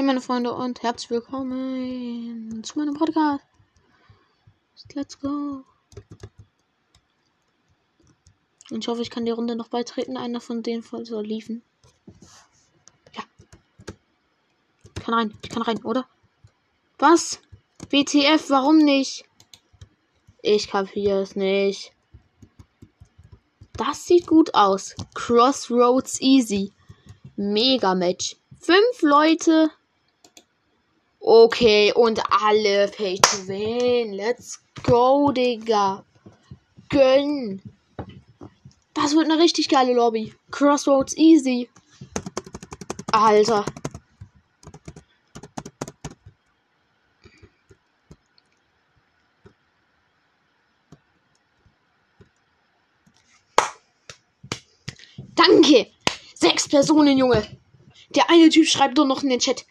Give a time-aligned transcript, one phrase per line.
[0.00, 3.44] Hey meine Freunde und herzlich willkommen zu meinem Podcast.
[4.94, 5.62] Let's go.
[8.70, 10.16] Ich hoffe, ich kann die Runde noch beitreten.
[10.16, 11.60] Einer von denen soll liefen.
[13.12, 13.22] Ja.
[14.96, 15.38] Ich kann rein.
[15.42, 16.06] Ich kann rein, oder?
[16.98, 17.38] Was?
[17.90, 19.26] WTF, warum nicht?
[20.40, 21.92] Ich kapiere es nicht.
[23.74, 24.94] Das sieht gut aus.
[25.12, 26.72] Crossroads Easy.
[27.36, 28.36] Mega Match.
[28.60, 29.70] Fünf Leute.
[31.22, 34.14] Okay, und alle Pay to Win.
[34.14, 36.02] Let's go, Digga.
[36.88, 37.60] Gönn.
[38.94, 40.34] Das wird eine richtig geile Lobby.
[40.50, 41.68] Crossroads Easy.
[43.12, 43.66] Alter.
[55.34, 55.86] Danke.
[56.34, 57.46] Sechs Personen, Junge.
[58.14, 59.66] Der eine Typ schreibt doch noch in den Chat.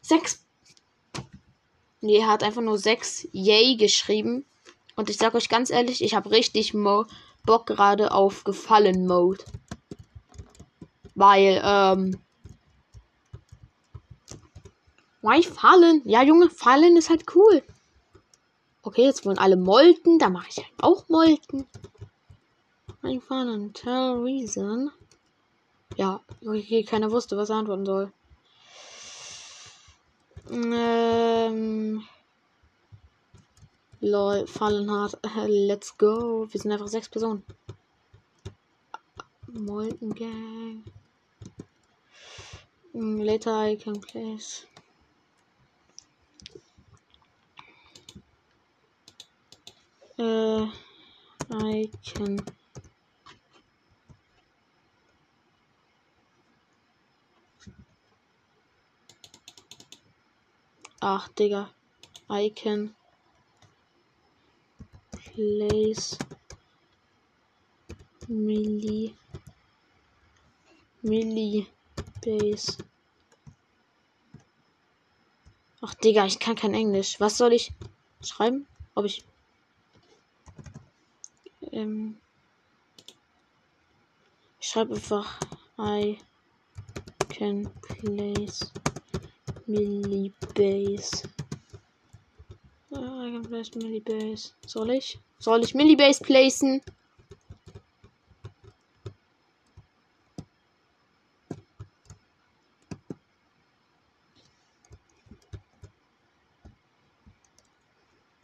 [0.00, 0.44] Sechs.
[2.00, 4.44] Nee, er hat einfach nur sechs Yay geschrieben.
[4.96, 7.06] Und ich sag euch ganz ehrlich, ich habe richtig Mo
[7.44, 9.44] Bock gerade auf Gefallen Mode.
[11.14, 12.20] Weil, ähm.
[15.22, 16.02] Why Fallen?
[16.04, 17.62] Ja, Junge, Fallen ist halt cool.
[18.82, 20.18] Okay, jetzt wollen alle Molten.
[20.18, 21.66] Da mache ich halt auch Molten.
[23.02, 23.72] Why Fallen?
[23.72, 24.90] Tell Reason.
[25.96, 28.12] Ja, okay, keiner wusste, was er antworten soll.
[30.50, 32.02] Ähm.
[34.00, 35.18] Lol, fallen hart.
[35.46, 36.46] Let's go.
[36.50, 37.42] Wir sind einfach sechs Personen.
[39.48, 40.84] Molten Gang.
[42.92, 44.66] Mm, later I can place.
[50.18, 50.66] Äh,
[51.50, 52.42] I can
[61.00, 61.70] Ach, Digga.
[62.28, 62.94] Icon.
[65.12, 66.18] Place.
[68.28, 69.14] Milli.
[71.02, 71.66] Milli.
[72.20, 72.78] Base.
[75.80, 77.20] Ach, Digga, ich kann kein Englisch.
[77.20, 77.72] Was soll ich
[78.20, 78.66] schreiben?
[78.96, 79.24] Ob ich.
[81.70, 82.18] Ähm.
[84.60, 85.38] Ich schreibe einfach
[85.78, 86.18] I
[87.28, 88.72] can place
[89.68, 91.28] Millibase.
[92.90, 94.52] Ah, I can place Millibase.
[94.66, 95.18] Soll ich?
[95.38, 96.80] Soll ich Millibase placen?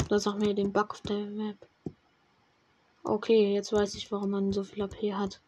[0.09, 1.57] Da sag mir den Bug auf der Map.
[3.03, 5.41] Okay, jetzt weiß ich, warum man so viel AP hat.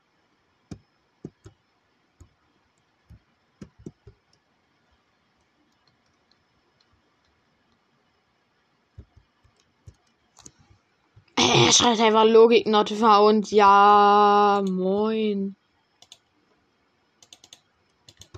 [11.36, 13.50] Er schreibt einfach Logik not found.
[13.50, 15.54] Ja, moin.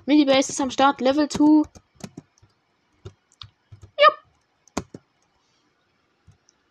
[0.05, 1.63] Minibase ist am Start, Level 2.
[3.97, 4.07] Ja.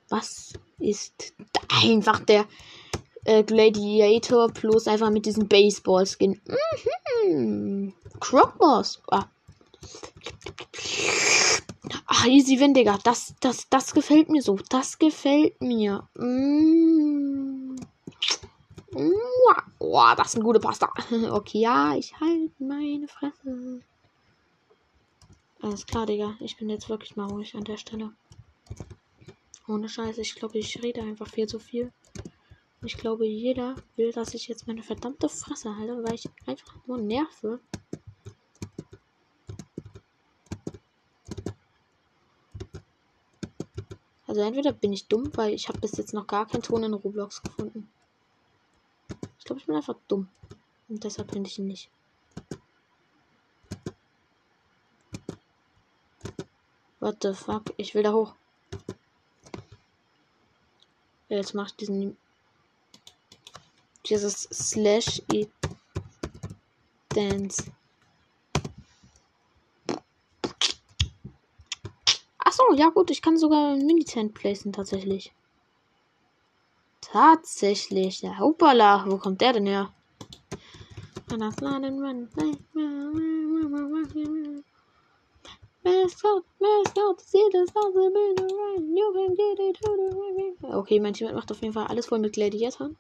[0.08, 1.34] Was ist
[1.68, 2.46] einfach der
[3.24, 6.40] äh, Gladiator plus einfach mit diesem Baseball-Skin?
[7.26, 7.92] Mhm.
[8.20, 9.00] Crocboss.
[9.10, 9.26] Ah.
[12.06, 12.98] Ach, easy win, Digga.
[13.04, 14.58] Das, das, das gefällt mir so.
[14.68, 16.08] Das gefällt mir.
[16.14, 17.76] Mm.
[19.78, 20.92] Oh, das ist eine gute Pasta.
[21.30, 23.82] Okay, ja, ich halte meine Fresse.
[25.60, 26.36] Alles klar, Digga.
[26.40, 28.12] Ich bin jetzt wirklich mal ruhig an der Stelle.
[29.66, 31.92] Ohne Scheiße, ich glaube, ich rede einfach viel zu viel.
[32.82, 36.98] Ich glaube, jeder will, dass ich jetzt meine verdammte Fresse halte, weil ich einfach nur
[36.98, 37.60] nerve.
[44.28, 46.92] Also entweder bin ich dumm, weil ich habe bis jetzt noch gar keinen Ton in
[46.92, 47.90] Roblox gefunden.
[49.38, 50.28] Ich glaube, ich bin einfach dumm.
[50.90, 51.90] Und deshalb finde ich ihn nicht.
[57.00, 57.72] What the fuck?
[57.78, 58.34] Ich will da hoch.
[61.30, 62.16] Jetzt mache ich diesen.
[64.04, 65.46] Dieses Slash E
[67.08, 67.72] Dance.
[72.68, 75.32] Achso, ja gut, ich kann sogar ein Mini-Tent placen, tatsächlich.
[77.00, 79.92] Tatsächlich, ja, hoppala, wo kommt der denn her?
[90.62, 92.98] Okay, mein Team macht auf jeden Fall alles voll mit Gladiatoren.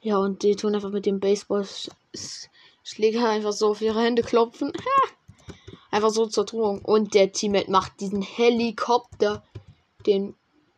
[0.00, 4.72] Ja, und die tun einfach mit dem Baseball-Schläger einfach so auf ihre Hände klopfen.
[5.92, 6.80] Einfach so zur Drohung.
[6.80, 9.44] Und der Teammate macht diesen Helikopter.
[10.06, 10.34] Den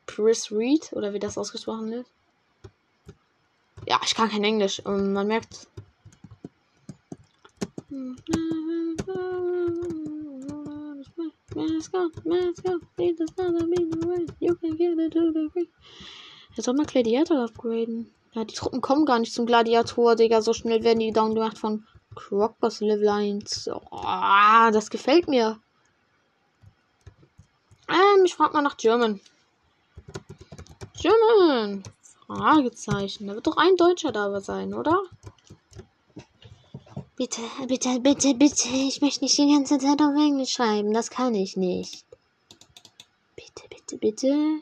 [0.07, 2.07] Chris Reed, oder wie das ausgesprochen wird.
[3.87, 4.85] Ja, ich kann kein Englisch.
[4.85, 5.69] Und man merkt.
[16.57, 18.11] Jetzt soll man Gladiator upgraden.
[18.33, 20.43] Ja, die Truppen kommen gar nicht zum Gladiator, Digga.
[20.43, 23.69] So schnell werden die down gemacht von Crockboss Level 1.
[23.91, 25.61] Oh, das gefällt mir.
[27.89, 29.21] Ähm, ich frag mal nach German.
[31.01, 31.83] German.
[32.27, 33.27] Fragezeichen.
[33.27, 35.03] Da wird doch ein Deutscher da sein, oder?
[37.17, 38.69] Bitte, bitte, bitte, bitte.
[38.69, 40.93] Ich möchte nicht die ganze Zeit auf Englisch schreiben.
[40.93, 42.05] Das kann ich nicht.
[43.37, 44.61] Bitte, bitte, bitte.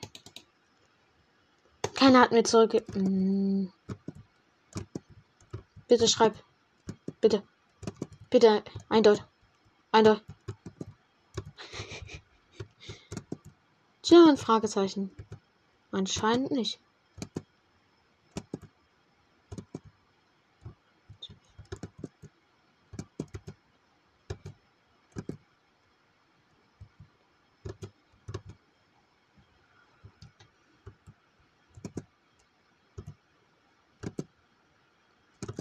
[1.94, 2.84] Keiner hat mir zurück.
[2.92, 3.72] Hm.
[5.88, 6.34] Bitte schreib.
[7.22, 7.44] Bitte.
[8.30, 8.64] Bitte.
[8.88, 9.22] Eindeutig.
[9.92, 10.24] Eindeutig.
[14.02, 15.12] German Fragezeichen.
[15.92, 16.80] Anscheinend nicht.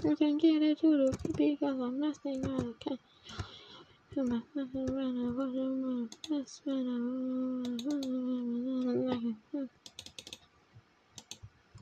[0.02, 2.98] You can get it to because I'm nothing I can.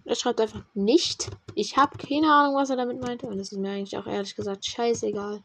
[0.05, 1.29] Er schreibt einfach nicht.
[1.57, 3.27] Ich habe keine Ahnung, was er damit meinte.
[3.27, 5.43] Und das ist mir eigentlich auch ehrlich gesagt scheißegal.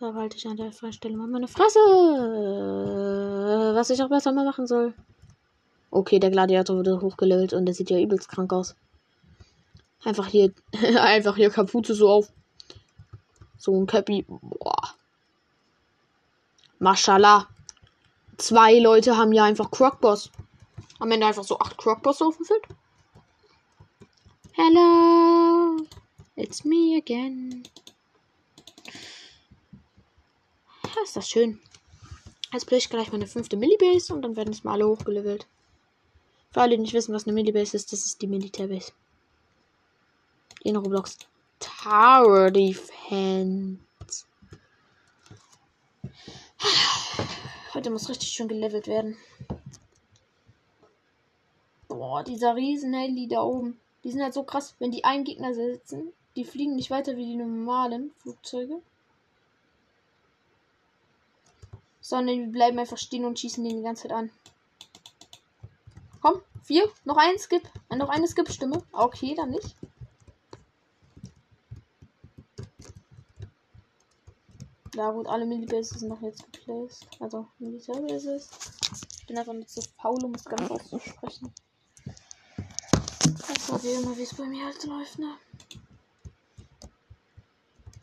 [0.00, 1.78] Da halte ich an der Stelle mal meine Fresse.
[3.74, 4.92] Was ich auch besser mal machen soll.
[5.90, 8.76] Okay, der Gladiator wurde hochgelevelt und der sieht ja übelst krank aus.
[10.04, 10.52] Einfach hier,
[10.98, 12.32] einfach hier Kapuze so auf.
[13.56, 14.24] So ein Cappy.
[14.28, 14.94] Boah.
[16.78, 17.48] Mashallah.
[18.36, 20.30] Zwei Leute haben ja einfach Crocboss.
[20.98, 22.36] Am Ende einfach so acht Crocboss auf.
[24.52, 25.86] Hello.
[26.34, 27.62] It's me again.
[30.84, 31.60] Ja, ist das schön.
[32.52, 35.46] Jetzt play ich gleich meine fünfte Millibase und dann werden es mal alle hochgelevelt.
[36.50, 38.92] Für alle, die nicht wissen, was eine Millibase ist, das ist die Militärbase
[40.64, 41.18] in Roblox
[41.58, 43.78] Tower Defense.
[47.74, 49.16] Heute muss richtig schön gelevelt werden.
[51.88, 53.80] Boah, dieser riesen Heli da oben.
[54.04, 57.26] Die sind halt so krass, wenn die einen Gegner sitzen, die fliegen nicht weiter wie
[57.26, 58.80] die normalen Flugzeuge.
[62.00, 64.30] Sondern die bleiben einfach stehen und schießen den die ganze Zeit an.
[66.20, 67.62] Komm, vier, noch ein Skip.
[67.90, 68.82] Noch eine Skip-Stimme.
[68.92, 69.76] Okay, dann nicht.
[74.94, 77.06] Ja gut, alle Millibases sind noch jetzt geplaced.
[77.18, 78.50] Also Militärbases.
[79.18, 81.52] Ich bin einfach nicht so faul, um es ganz auszusprechen.
[83.68, 85.34] War wie immer, wie es bei mir halt läuft, ne?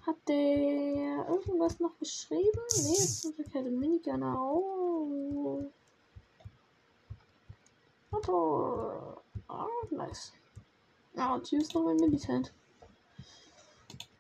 [0.02, 2.60] Hat der irgendwas noch geschrieben?
[2.78, 4.42] Ne, jetzt sind wir keine Minigunner.
[4.42, 5.66] Oh.
[8.12, 9.22] Auto.
[9.48, 10.34] Ah, nice.
[11.14, 12.52] Ja, und hier ist noch ein Militant.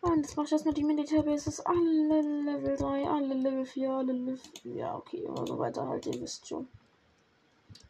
[0.01, 1.59] Und jetzt mache ich erstmal die Militärbases.
[1.65, 4.39] Alle Level 3, alle Level 4, alle Level.
[4.63, 6.67] Ja, okay, immer so weiter halt, ihr wisst schon.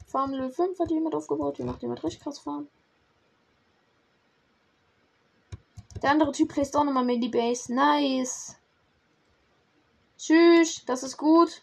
[0.08, 2.68] Farm Level 5 hat jemand aufgebaut, die macht jemand richtig krass Farm.
[6.02, 7.74] Der andere Typ placed auch nochmal Milli-Base.
[7.74, 8.56] Nice.
[10.18, 11.62] Tschüss, das ist gut.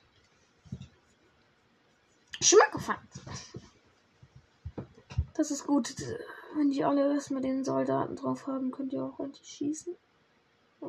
[2.41, 3.01] Schmack gefallen.
[5.35, 5.95] Das ist gut.
[6.55, 9.97] Wenn die alle erstmal den Soldaten drauf haben, könnt ihr auch endlich schießen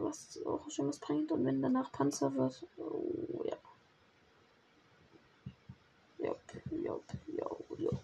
[0.04, 1.32] was auch schon was bringt.
[1.32, 3.58] Und wenn danach Panzer wird, oh ja.
[6.20, 6.40] Jupp,
[6.72, 8.00] jupp, jupp, jupp.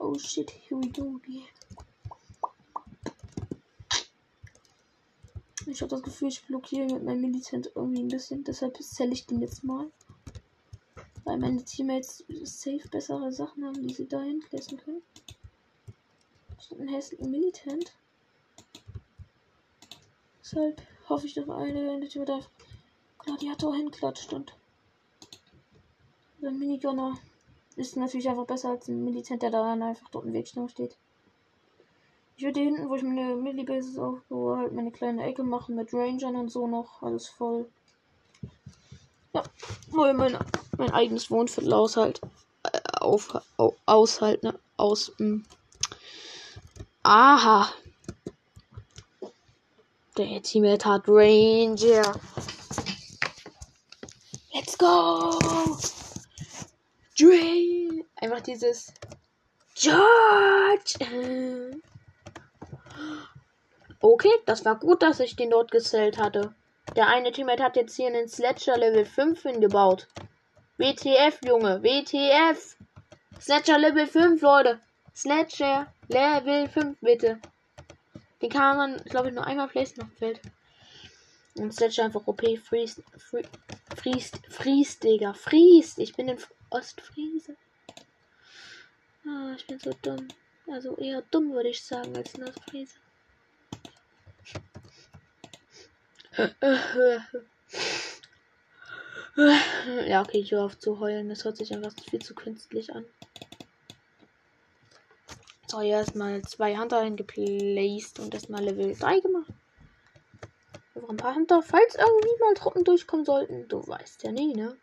[0.00, 1.44] Oh shit, here we go again.
[5.66, 8.42] Ich habe das Gefühl, ich blockiere mit meinem Militant irgendwie ein bisschen.
[8.42, 9.90] Deshalb zähle ich den jetzt mal.
[11.28, 15.02] Weil meine Teammates safe bessere Sachen haben, die sie dahin lassen können.
[16.58, 17.92] Statt einen hässlichen Militant.
[20.40, 22.40] Deshalb hoffe ich, dass eine der Tür da
[23.18, 24.54] Gladiator hinklatscht und
[26.40, 27.18] der Minigunner
[27.76, 30.96] ist natürlich einfach besser als ein Militant, der da einfach dort im Weg steht.
[32.38, 36.36] Ich würde hinten, wo ich meine Millibase aufbaue, halt meine kleine Ecke machen mit Rangern
[36.36, 37.02] und so noch.
[37.02, 37.68] Alles voll.
[39.34, 39.42] Ja,
[39.92, 40.38] nur meine
[40.78, 42.20] mein eigenes Wohnviertel aus halt.
[42.64, 44.52] Äh, auf, au, aushalten.
[44.76, 45.12] Aus.
[45.18, 45.26] Mh.
[45.26, 45.44] Hm.
[47.02, 47.72] Aha.
[50.16, 52.20] Der Teammate hat Ranger.
[54.52, 55.38] Let's go!
[57.16, 58.04] Drain!
[58.16, 58.92] Einfach dieses
[59.74, 60.94] George!
[64.00, 66.54] Okay, das war gut, dass ich den dort gezählt hatte.
[66.96, 70.08] Der eine Teammate hat jetzt hier einen Sledger Level 5 hingebaut.
[70.78, 72.76] WTF, Junge, WTF!
[73.40, 74.80] Sledger Level 5, Leute!
[75.12, 77.40] Sledger Level 5, bitte.
[78.40, 80.40] Den kann man, glaube ich, nur einmal placen auf dem Feld.
[81.56, 83.02] Und Sledge einfach OP, Freeze,
[83.96, 85.98] Friest, Friest, Digga, Friest.
[85.98, 86.38] Ich bin in
[86.70, 87.56] Ostfriese.
[89.26, 90.28] Ah, ich bin so dumm.
[90.70, 92.94] Also eher dumm, würde ich sagen, als in Ostfriese.
[99.38, 101.28] Ja, okay, ich höre auf zu heulen.
[101.28, 103.04] Das hört sich einfach viel zu künstlich an.
[105.68, 109.52] So, hier erstmal zwei Hunter hingeplaced und erstmal Level 3 gemacht.
[110.96, 113.68] Einfach ein paar Hunter, falls irgendwie mal Truppen durchkommen sollten.
[113.68, 114.76] Du weißt ja nie, ne?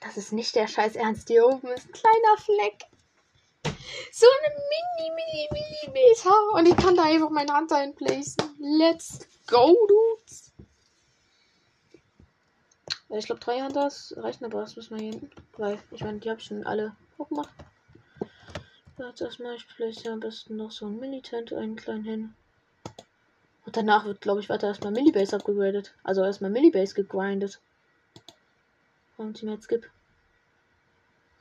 [0.00, 1.28] Das ist nicht der scheiß Ernst.
[1.28, 2.84] Hier oben ist ein kleiner Fleck.
[4.12, 6.52] So eine mini, mini, Millimeter.
[6.52, 8.56] Und ich kann da einfach meine Hunter hinplacen.
[8.58, 10.49] Let's go, dudes.
[13.10, 14.60] Ich glaube, drei Hunters reichen aber.
[14.60, 15.30] Das müssen wir hier hinten.
[15.56, 17.52] Weil, ich meine, die habe ich schon alle gemacht.
[18.98, 22.34] Jetzt erstmal, ich place am besten noch so ein Militant einen kleinen hin.
[23.66, 25.94] Und danach wird, glaube ich, weiter erstmal Millibase upgradet.
[26.04, 27.60] Also erstmal Millibase gegrindet.
[29.16, 29.90] Und Team Skip.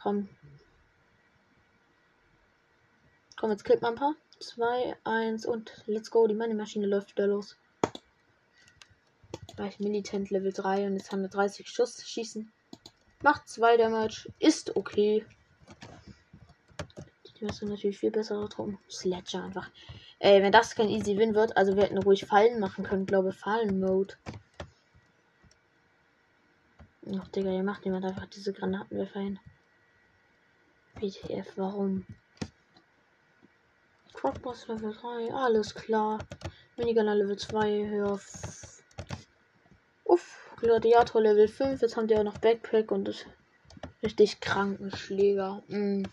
[0.01, 0.27] Komm.
[3.37, 4.15] Komm, jetzt killt mal ein paar.
[4.39, 6.27] 2, 1 und let's go.
[6.27, 7.57] Die Money-Maschine läuft wieder los.
[9.59, 12.49] Gleich Militant Level 3 und jetzt haben wir 30 Schuss schießen.
[13.21, 14.31] Macht 2 Damage.
[14.39, 15.25] Ist okay.
[17.37, 18.79] Die hast natürlich viel bessere Truppen.
[18.89, 19.69] Sledger einfach.
[20.19, 23.33] Ey, wenn das kein Easy Win wird, also wir hätten ruhig Fallen machen können, glaube
[23.33, 24.15] Fallen-Mode.
[27.17, 29.39] Ach, Digga, ihr macht jemand einfach diese Granatenwerfer hin.
[31.01, 32.05] BTF, warum?
[34.13, 36.19] Crocboss Level 3, alles klar.
[36.77, 38.21] Minigunner Level 2, hör.
[40.61, 43.25] Gladiator Level 5, jetzt haben die auch noch Backpack und das
[44.03, 45.63] richtig kranken Schläger.
[45.67, 46.03] Mm.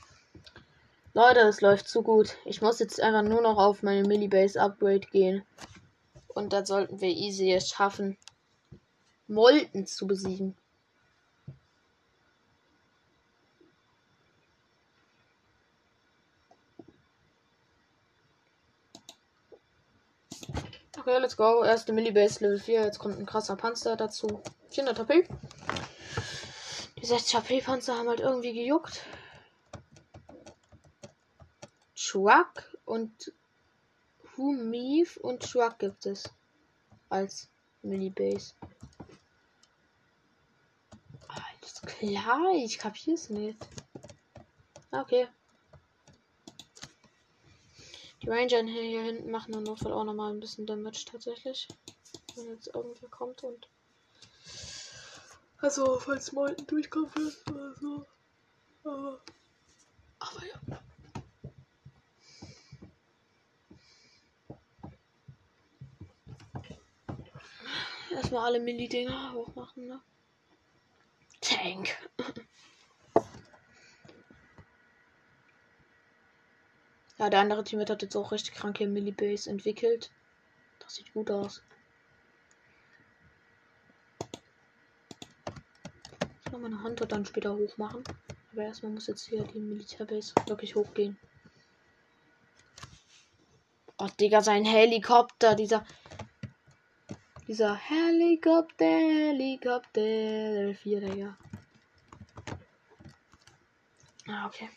[1.15, 2.37] Leute, es läuft zu gut.
[2.45, 5.45] Ich muss jetzt einfach nur noch auf meine Millibase Upgrade gehen.
[6.29, 8.19] Und dann sollten wir easy es schaffen,
[9.27, 10.57] Molten zu besiegen.
[21.17, 21.65] Okay, let's go.
[21.65, 22.85] Erste Millibase Level 4.
[22.85, 24.43] Jetzt kommt ein krasser Panzer dazu.
[24.69, 25.27] 400 HP.
[27.01, 29.01] Die 60 HP Panzer haben halt irgendwie gejuckt.
[31.95, 33.33] Truck und
[34.37, 36.29] Humiv und Truck gibt es
[37.09, 37.49] als
[37.81, 38.53] Mini-Base.
[41.29, 43.67] Alles klar, ich kapier's nicht.
[44.91, 45.29] Okay.
[48.23, 51.69] Die Ranger hier hinten machen dann Notfall auch nochmal ein bisschen Damage tatsächlich.
[52.35, 53.69] Wenn jetzt irgendwer kommt und.
[55.59, 58.07] Also, falls Molten durchkommen wird oder so.
[58.85, 59.21] Aber.
[60.19, 60.61] Aber ja.
[68.11, 70.01] Erstmal alle Milli-Dinger hochmachen, ne?
[71.41, 71.97] Tank.
[77.19, 80.11] ja, der andere Team hat jetzt auch richtig kranke Milli-Base entwickelt.
[80.81, 81.63] Das sieht gut aus.
[86.45, 88.05] Ich kann meine Hunter dann später hochmachen.
[88.53, 91.19] Aber erstmal muss jetzt hier die Militärbase wirklich hochgehen.
[93.99, 95.85] Oh, Digga, sein Helikopter, dieser
[97.49, 101.39] dieser Helikopter, Helikopter, Level 4, Digga.
[104.29, 104.69] Ah, okay.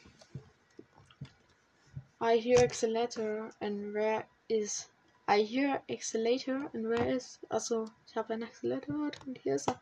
[2.21, 4.89] I hear accelerator and where is
[5.27, 9.79] I hear accelerator and where is also ich habe einen Accelerator und hier ist er.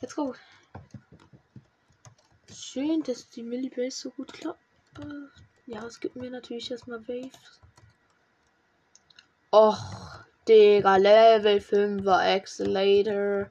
[0.00, 0.34] Let's go.
[2.52, 4.58] Schön, dass die Millibase so gut klappt.
[5.66, 7.60] Ja, es gibt mir natürlich erstmal Waves.
[9.52, 13.50] Och, Digga, Level 5 er Accelerator.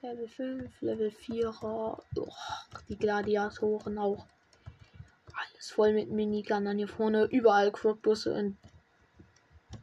[0.00, 2.02] Level 5, Level 4er.
[2.16, 2.32] Oh,
[2.88, 4.26] die Gladiatoren auch.
[5.34, 7.24] Alles voll mit Minigunnern hier vorne.
[7.24, 8.56] Überall Crockbusse und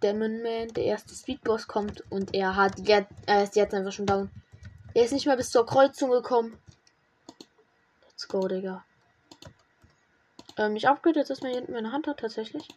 [0.02, 0.70] Demon Man.
[0.70, 4.30] Der erste Speedboss kommt und er hat jetzt, er ist jetzt einfach schon down.
[4.94, 6.58] Er ist nicht mal bis zur Kreuzung gekommen.
[8.08, 8.84] Let's go, Digga.
[10.58, 12.68] Ähm, ich upgrade jetzt erstmal hier hinten meine Hunter tatsächlich.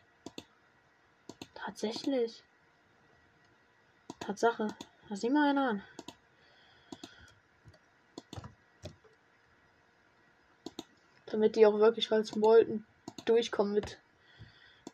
[1.55, 2.43] Tatsächlich.
[4.21, 4.69] Tatsache.
[5.09, 5.83] Da sieh mal einer an.
[11.33, 12.85] Damit die auch wirklich, falls wollten,
[13.25, 13.99] durchkommen mit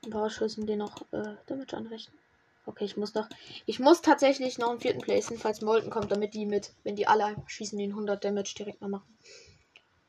[0.04, 2.16] ein paar Schüssen, die noch äh, Damage anrichten.
[2.64, 3.28] Okay, ich muss noch.
[3.66, 7.09] Ich muss tatsächlich noch einen vierten placen, falls Molten kommt, damit die mit, wenn die
[7.09, 9.18] alle schießen, den 100 Damage direkt noch machen.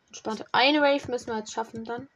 [0.08, 0.46] Entspannt.
[0.52, 2.08] Eine Wave müssen wir jetzt schaffen dann.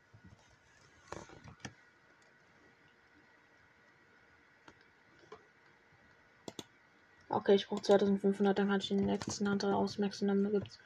[7.29, 10.27] Okay, ich brauche 2500, dann kann ich den nächsten Hunter ausmaxen.
[10.27, 10.77] Dann gibt's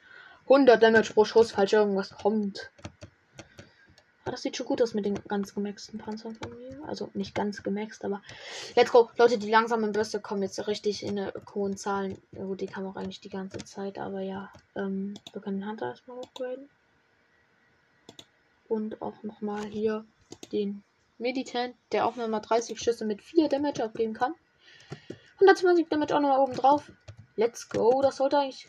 [0.44, 2.70] 100 Damage pro Schuss, falls irgendwas kommt.
[4.30, 6.82] Das sieht schon gut aus mit den ganz gemaxten Panzern von mir.
[6.86, 8.22] Also nicht ganz gemaxt, aber
[8.76, 9.10] let's go.
[9.16, 12.18] Leute, die langsamen Bürste kommen jetzt richtig in hohen Zahlen.
[12.32, 14.52] Gut, die kam auch eigentlich die ganze Zeit, aber ja.
[14.74, 16.68] Ähm, wir können den Hunter erstmal hochgraden.
[18.68, 20.04] Und auch nochmal hier
[20.52, 20.82] den
[21.18, 24.34] Meditant, der auch nochmal 30 Schüsse mit 4 Damage abgeben kann.
[25.34, 26.90] 120 Damage auch nochmal oben drauf.
[27.36, 28.02] Let's go.
[28.02, 28.66] Das sollte eigentlich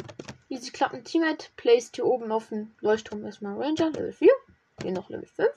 [0.50, 1.04] easy klappen.
[1.04, 4.30] Teammate placed hier oben auf dem Leuchtturm erstmal Ranger, Level 4.
[4.82, 5.50] Hier noch Level 5.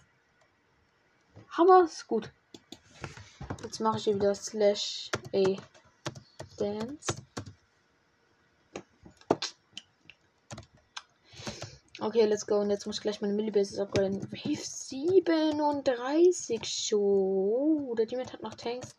[1.51, 2.31] Hammer ist gut.
[3.63, 5.57] Jetzt mache ich hier wieder Slash A
[6.59, 7.17] Dance.
[12.01, 12.59] Okay, let's go.
[12.59, 14.21] Und jetzt muss ich gleich meine Millibases upgraden.
[14.33, 17.95] Wave 37 schon.
[17.95, 18.97] Der Teammate hat noch Tanks.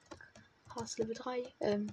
[0.73, 1.43] Haas Level 3.
[1.59, 1.87] Ähm.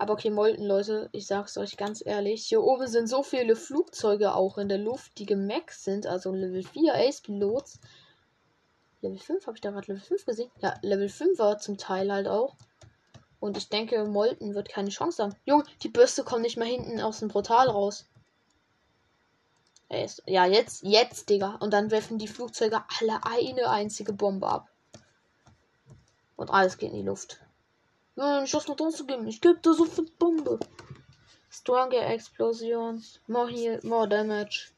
[0.00, 2.46] Aber okay, Molten, Leute, ich sag's euch ganz ehrlich.
[2.46, 6.06] Hier oben sind so viele Flugzeuge auch in der Luft, die gemaxt sind.
[6.06, 7.80] Also Level 4 Ace-Pilots.
[9.02, 10.50] Level 5, habe ich da gerade Level 5 gesehen?
[10.62, 12.56] Ja, Level 5 war zum Teil halt auch.
[13.40, 15.36] Und ich denke, Molten wird keine Chance haben.
[15.44, 18.08] Junge, die Bürste kommt nicht mal hinten aus dem Portal raus.
[20.24, 21.56] Ja, jetzt, jetzt, Digga.
[21.56, 24.70] Und dann werfen die Flugzeuge alle eine einzige Bombe ab.
[26.36, 27.38] Und alles geht in die Luft.
[28.16, 29.26] Nein, ich hab's noch dran zu geben.
[29.28, 30.58] Ich geb da so viel Bombe.
[31.50, 33.20] Stronger Explosions.
[33.26, 34.72] More heal, more damage.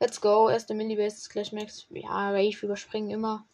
[0.00, 0.48] Let's go.
[0.48, 1.86] Erste Mini-Base ist gleich Max.
[1.90, 3.44] Ja, Rave überspringen immer.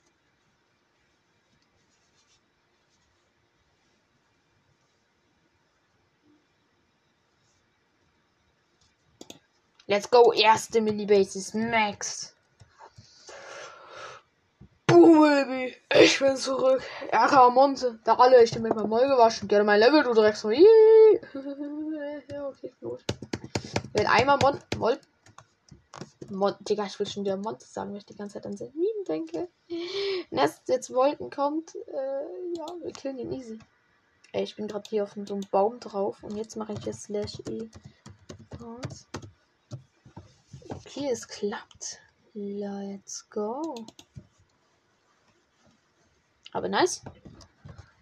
[9.86, 10.32] Let's go.
[10.32, 12.33] Erste Mini-Base ist Max.
[15.04, 15.76] Boom, Baby.
[16.00, 16.82] Ich bin zurück.
[17.12, 17.98] RK Monte.
[18.04, 19.48] Da alle, ich bin mit meinem Moll gewaschen.
[19.48, 20.44] Gerne mein Level, du Drecks.
[20.44, 23.02] ja, okay, los.
[23.92, 24.98] Wenn einmal Mon Moll.
[26.30, 29.04] Mon Digga, ich will schon wieder Monte sagen, weil ich die ganze Zeit an Selmin
[29.06, 29.48] denke.
[30.30, 31.74] Nest jetzt Wolken kommt.
[31.74, 33.58] Äh, ja, wir killen ihn easy.
[34.32, 36.22] Ey, ich bin gerade hier auf so einem Baum drauf.
[36.22, 37.68] Und jetzt mache ich jetzt Slash E.
[40.70, 42.00] Okay, es klappt.
[42.32, 43.84] Let's go.
[46.54, 47.02] Aber nice.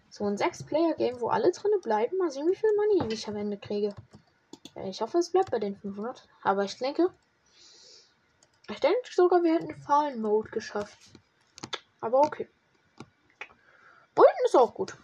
[0.09, 2.15] So ein 6-Player-Game, wo alle drinne bleiben.
[2.17, 3.95] Mal sehen, wie viel Money ich am Ende kriege.
[4.85, 6.27] Ich hoffe, es bleibt bei den 500.
[6.43, 7.09] Aber ich denke,
[8.69, 10.97] ich denke sogar, wir hätten Fallen Mode geschafft.
[11.99, 12.47] Aber okay.
[14.15, 14.95] Molten ist auch gut.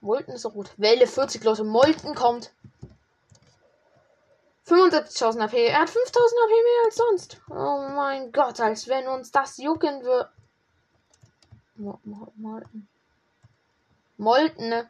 [0.00, 0.72] Molten ist auch gut.
[0.76, 1.62] Welle 40 Leute.
[1.62, 2.52] Molten kommt.
[4.66, 5.54] 75.000 AP.
[5.54, 7.40] Er hat 5.000 AP mehr als sonst.
[7.48, 10.30] Oh mein Gott, als wenn uns das jucken würde.
[11.78, 12.88] Molten.
[14.16, 14.88] Molten.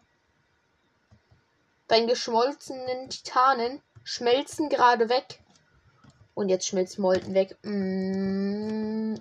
[1.86, 5.40] Dein geschmolzenen Titanen schmelzen gerade weg.
[6.34, 7.56] Und jetzt schmilzt Molten weg.
[7.62, 9.16] Mm,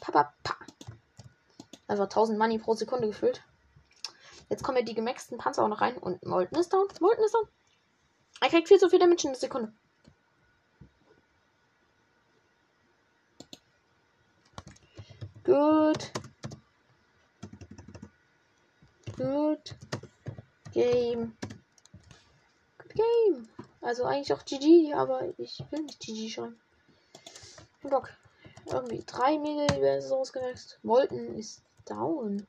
[0.00, 0.56] Papa, pa.
[1.88, 3.42] Also 1000 Money pro Sekunde gefüllt.
[4.48, 5.96] Jetzt kommen ja die gemaxten Panzer auch noch rein.
[5.98, 6.88] Und Molten ist down.
[7.00, 7.48] Molten ist down.
[8.40, 9.72] Er kriegt viel zu viel Damage in der Sekunde.
[15.46, 16.10] Gut.
[19.16, 19.76] Good
[20.72, 21.36] Game.
[22.78, 23.48] Good Game.
[23.80, 26.58] Also eigentlich auch GG, aber ich will nicht GG schreiben.
[27.84, 28.10] Bock.
[28.66, 30.80] Irgendwie drei Mega ist ausgewechselt.
[30.82, 32.44] Molten ist down.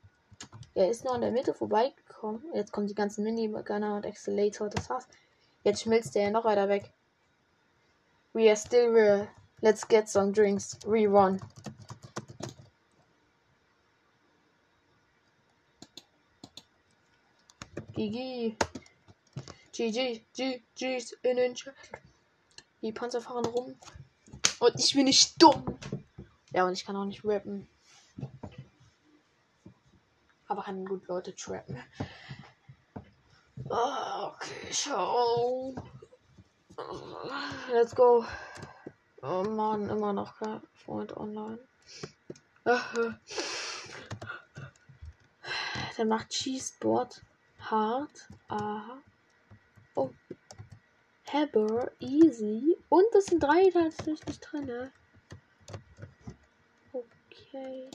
[0.74, 2.42] Er ist noch in der Mitte vorbeigekommen.
[2.52, 4.68] Jetzt kommen die ganzen Mini-Gunner und Accelerator.
[4.70, 5.06] Das war's.
[5.62, 6.90] Jetzt schmilzt er ja noch weiter weg.
[8.32, 9.28] We are still real.
[9.60, 10.76] Let's get some drinks.
[10.84, 11.40] Rerun.
[17.98, 18.56] GG.
[19.72, 20.22] GG.
[20.32, 21.74] GG's in den Chat.
[22.80, 23.74] Die Panzer fahren rum.
[24.60, 25.76] Und ich bin nicht dumm.
[26.52, 27.68] Ja, und ich kann auch nicht rappen.
[30.46, 31.82] Aber kann gut Leute trappen.
[33.68, 35.74] Oh, okay, ciao.
[37.72, 38.24] Let's go.
[39.22, 41.58] Oh Mann, immer noch kein Freund online.
[45.96, 47.24] Der macht Cheeseboard
[47.70, 48.28] hart.
[48.48, 49.02] Aha.
[49.94, 50.10] Oh.
[51.24, 52.76] Heber, easy.
[52.88, 54.66] Und das sind drei tatsächlich drin.
[54.66, 54.92] Ne?
[56.92, 57.90] Okay.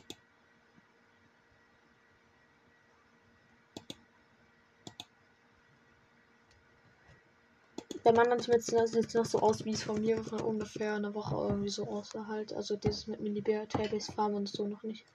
[8.05, 11.13] Der Mann hat jetzt sieht noch so aus, wie es von mir von ungefähr einer
[11.13, 12.51] Woche irgendwie so aussah halt.
[12.51, 15.05] Also dieses mit Mini Bear, Tailbase Farm und so noch nicht.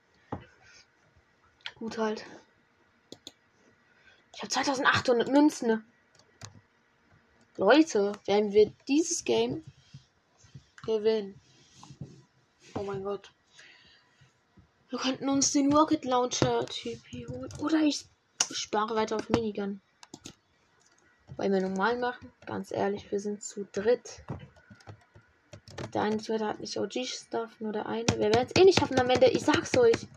[1.75, 2.25] Gut halt.
[4.39, 5.83] Ich habe 2800 Münzen.
[7.57, 9.65] Leute, werden wir dieses Game
[10.85, 11.35] gewinnen.
[12.73, 13.33] Oh mein Gott.
[14.87, 17.49] Wir könnten uns den Rocket Launcher TP holen.
[17.59, 18.05] Oder ich
[18.49, 19.81] spare weiter auf Minigun.
[21.35, 22.31] Wollen wir normal machen?
[22.45, 24.23] Ganz ehrlich, wir sind zu dritt.
[25.93, 28.07] Der eine Twitter hat nicht OG-Stuff, nur der eine.
[28.07, 29.27] Wir werden es eh nicht schaffen am Ende.
[29.31, 30.07] Ich sag's euch.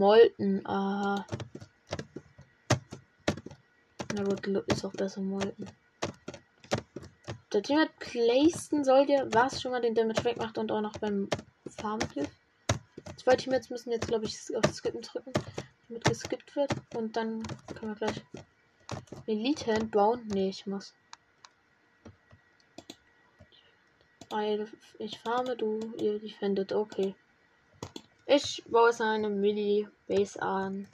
[0.00, 1.26] Molten, aha.
[4.14, 5.66] Na gut, ist auch besser Molten.
[7.52, 10.96] Der Team hat Playston soll dir was schon mal den Damage wegmacht und auch noch
[10.96, 11.28] beim
[11.66, 12.32] Farmen hilft.
[13.18, 15.34] Zwei Teammates müssen jetzt, glaube ich, auf Skippen drücken,
[15.88, 16.72] damit geskippt wird.
[16.94, 17.42] Und dann
[17.74, 18.24] können wir gleich
[19.26, 20.26] Elite Hand bauen.
[20.32, 20.94] Nee, ich muss.
[24.98, 26.72] Ich farme, du, ihr defendet.
[26.72, 27.14] Okay.
[28.26, 30.86] Ich baue jetzt eine Milli-Base an.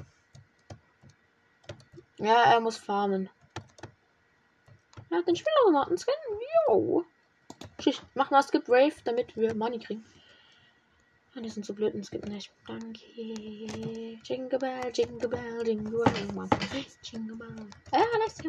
[2.19, 3.29] Ja, er muss farmen.
[5.11, 6.15] Er hat den Spielautomaten-Skin.
[6.69, 7.05] Jo.
[8.15, 10.05] Mach mal Skip Wave, damit wir Money kriegen.
[11.37, 12.51] Ah, die sind so blöd und es gibt nicht.
[12.67, 12.99] Danke.
[14.25, 16.49] Jingle Bell, Jingle Bell, Jingle Bell.
[17.03, 17.69] Jingle Bell.
[17.93, 18.49] Ah, nice, die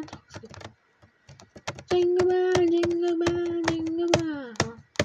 [1.92, 4.54] Jingle Bell, Jingle Bell, Jingle Bell.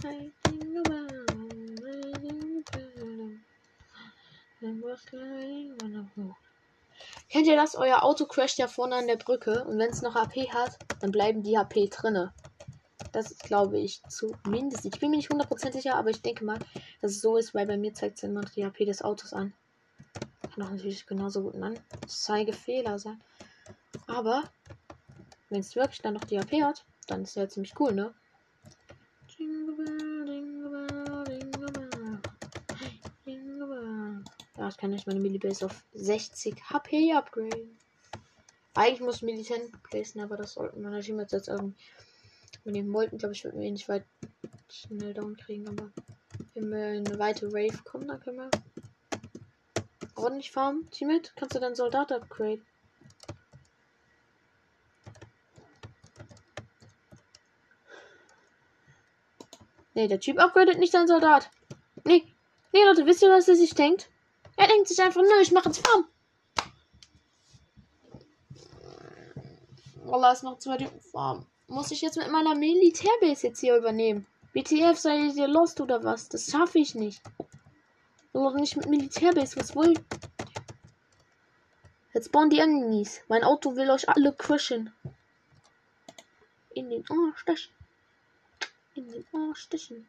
[0.01, 1.25] Hey, Jingle Bell,
[2.21, 3.39] Jingle Bell.
[7.29, 7.75] Kennt ihr das?
[7.75, 11.11] Euer Auto crasht ja vorne an der Brücke und wenn es noch HP hat, dann
[11.11, 12.33] bleiben die HP drinne.
[13.11, 14.85] Das glaube ich zumindest.
[14.85, 16.59] Ich bin mir nicht hundertprozentig sicher, aber ich denke mal,
[17.01, 19.53] dass es so ist, weil bei mir zeigt es immer die HP des Autos an.
[20.53, 23.21] Kann auch natürlich genauso gut ein Anzeigefehler sein.
[24.07, 24.43] Aber
[25.49, 28.13] wenn es wirklich dann noch die HP hat, dann ist ja ziemlich cool, ne?
[34.63, 37.77] Ja, ich kann nicht meine Millibase auf 60 HP upgraden.
[38.73, 41.75] Eigentlich muss Militär placen, aber das sollten wir natürlich jetzt irgendwie
[42.63, 44.05] mit dem wollten, glaube ich, würden wir ihn nicht weit
[44.71, 45.91] schnell down kriegen, aber
[46.53, 48.49] wenn wir in eine weite Rave kommen, dann können wir
[50.15, 50.89] ordentlich farmen.
[50.91, 52.61] Teammate, kannst du deinen Soldat upgrade?
[59.93, 61.51] Nee, der Typ upgradet nicht seinen Soldat.
[62.05, 62.23] Nee.
[62.71, 64.09] Nee, Leute, wisst ihr, was er sich denkt?
[64.55, 66.07] Er denkt sich einfach, nö, ich mache jetzt Farm.
[70.05, 74.25] Wallah ist noch zwei Typen Farm muss ich jetzt mit meiner Militärbase jetzt hier übernehmen.
[74.53, 76.29] BTF, seid ihr lost oder was?
[76.29, 77.21] Das schaffe ich nicht.
[78.31, 80.01] Oder nicht mit Militärbase, was wollt
[82.13, 83.21] Jetzt bauen die Enemies.
[83.27, 84.93] Mein Auto will euch alle crashen.
[86.75, 87.73] In den Arsch stechen.
[88.93, 90.05] In den Arsch stechen.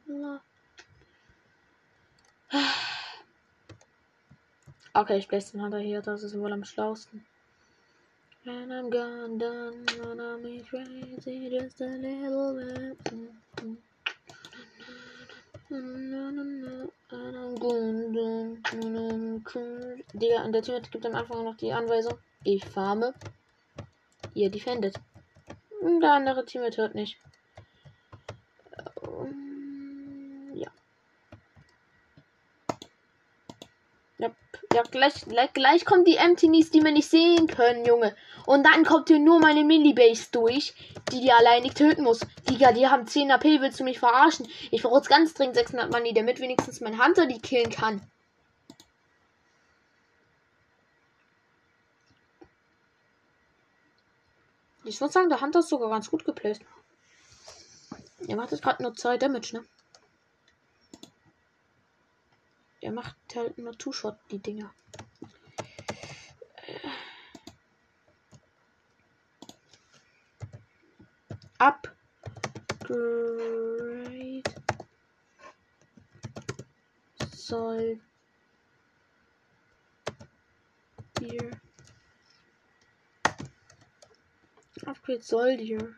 [4.96, 6.02] Okay, ich bläse den Hunter hier.
[6.02, 7.26] Das ist wohl am schlausten.
[8.46, 12.98] And I'm gone done, gonna be crazy just a little bit.
[20.12, 23.14] Digga, und der Team gibt am Anfang noch die Anweisung, ich farme,
[24.34, 25.00] ihr defendet.
[25.82, 27.18] Der andere Team hört nicht.
[34.74, 38.16] Ja, gleich, gleich, gleich kommt die Emptiness, die wir nicht sehen können, Junge.
[38.44, 40.74] Und dann kommt hier nur meine Millibase durch,
[41.12, 42.26] die die allein nicht töten muss.
[42.50, 44.48] Digga, die haben 10 AP, willst du mich verarschen?
[44.72, 48.02] Ich brauche jetzt ganz dringend 600 Money, damit wenigstens mein Hunter die killen kann.
[54.82, 56.62] Ich würde sagen, der Hunter ist sogar ganz gut geplaced.
[58.26, 59.64] Er macht jetzt gerade nur 2 Damage, ne?
[62.84, 64.70] Der macht halt nur Two-Shot, die Dinger.
[71.56, 72.02] Upgrade
[77.32, 78.00] soll
[81.18, 81.50] dir
[84.84, 85.94] Upgrade soll dir.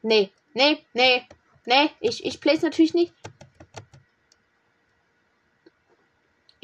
[0.00, 1.26] Nee, nee, nee,
[1.66, 3.12] nee, ich, ich place natürlich nicht.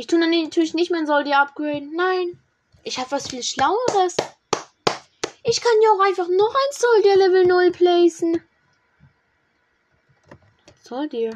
[0.06, 1.92] Ich tue natürlich nicht mein Soldier upgraden.
[1.96, 2.40] Nein.
[2.84, 4.16] Ich habe was viel Schlaueres.
[5.42, 8.40] Ich kann ja auch einfach noch ein Soldier Level 0 placen.
[10.80, 11.34] Soldier.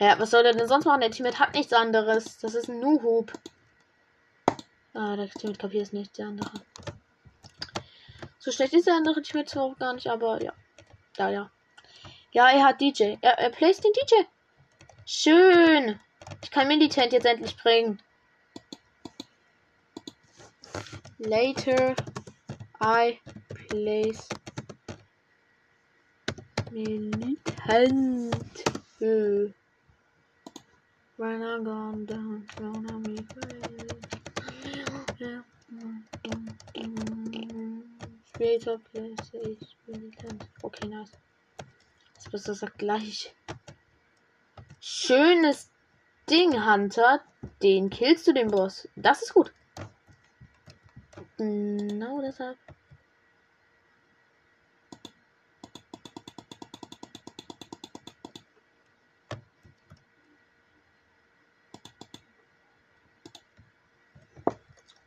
[0.00, 1.02] Ja, was soll der denn sonst machen?
[1.02, 2.36] Der Teammate hat nichts anderes.
[2.38, 3.32] Das ist ein Nuhub.
[4.94, 6.50] Ah, der Teammate kapiert es nicht, der andere.
[8.40, 10.52] So schlecht ist der andere Teammate zwar auch gar nicht, aber ja.
[11.16, 11.50] Ja, ja.
[12.32, 13.18] Ja, er hat DJ.
[13.20, 14.24] Er, er placed den DJ.
[15.04, 16.00] Schön.
[16.46, 18.00] Ich kann Militant jetzt endlich bringen.
[21.18, 21.96] Later
[22.80, 23.18] I
[23.50, 24.28] place
[26.70, 28.36] Militant.
[29.00, 29.50] Äh.
[31.16, 33.26] When I'm gone down, when I'm
[38.32, 40.48] Später place ich Militant.
[40.62, 41.10] Okay, nice.
[42.30, 43.34] Das ist das gleich.
[44.78, 45.72] Schönes
[46.28, 47.20] Ding, Hunter.
[47.62, 48.88] Den killst du den Boss.
[48.96, 49.52] Das ist gut.
[51.36, 52.58] Genau deshalb.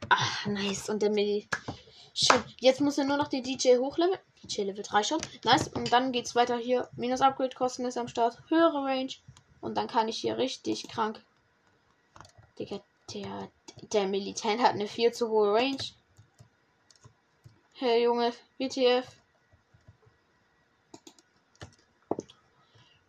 [0.08, 0.90] Ach, nice.
[0.90, 1.50] Und der Milli.
[2.14, 2.42] Schön.
[2.60, 4.20] Jetzt muss er nur noch die DJ hochleveln.
[4.44, 5.20] DJ Level 3 schon.
[5.44, 5.68] Nice.
[5.68, 6.90] Und dann geht's weiter hier.
[6.96, 8.42] Minus Upgrade-Kosten ist am Start.
[8.50, 9.12] Höhere Range.
[9.62, 11.24] Und dann kann ich hier richtig krank.
[12.58, 12.82] Digga,
[13.14, 13.50] der,
[13.94, 15.84] der Militant hat eine viel zu hohe Range.
[17.74, 19.08] Hey Junge, WTF.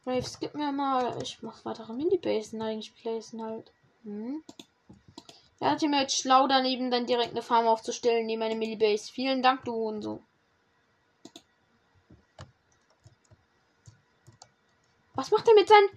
[0.06, 1.20] Raves, gib mir mal.
[1.22, 3.70] Ich mach weitere Mini-Basen eigentlich placen halt.
[4.04, 4.42] Hm.
[5.60, 9.12] Er hat mir jetzt schlau daneben dann direkt eine Farm aufzustellen, neben meine Mini-Base.
[9.12, 10.22] Vielen Dank, du und so.
[15.14, 15.90] Was macht er mit seinen.